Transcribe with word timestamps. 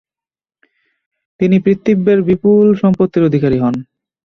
তিনি 1.39 1.57
পিতৃব্যের 1.59 2.19
বিপুল 2.21 2.65
সম্পত্তির 2.81 3.27
অধিকারী 3.29 3.57
হন। 3.59 3.75